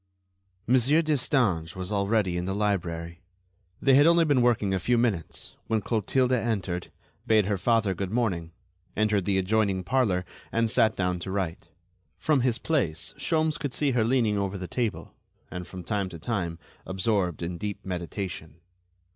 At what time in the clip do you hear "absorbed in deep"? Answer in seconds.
16.83-17.85